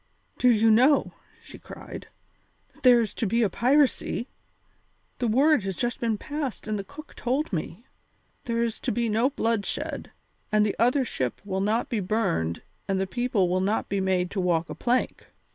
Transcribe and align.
"Do 0.39 0.49
you 0.49 0.71
know," 0.71 1.13
she 1.43 1.59
cried, 1.59 2.07
"that 2.73 2.81
there 2.81 3.01
is 3.01 3.13
to 3.13 3.27
be 3.27 3.43
a 3.43 3.51
piracy? 3.51 4.29
The 5.19 5.27
word 5.27 5.61
has 5.61 5.75
just 5.75 5.99
been 5.99 6.17
passed 6.17 6.67
and 6.67 6.79
the 6.79 6.83
cook 6.83 7.13
told 7.13 7.53
me. 7.53 7.85
There 8.45 8.63
is 8.63 8.79
to 8.79 8.91
be 8.91 9.09
no 9.09 9.29
bloodshed, 9.29 10.09
and 10.51 10.65
the 10.65 10.75
other 10.79 11.05
ship 11.05 11.39
will 11.45 11.61
not 11.61 11.87
be 11.87 11.99
burned 11.99 12.63
and 12.87 12.99
the 12.99 13.05
people 13.05 13.47
will 13.47 13.61
not 13.61 13.89
be 13.89 14.01
made 14.01 14.31
to 14.31 14.41
walk 14.41 14.71
a 14.71 14.73
plank. 14.73 15.27